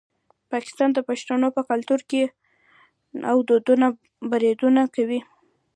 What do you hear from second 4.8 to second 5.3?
کوي.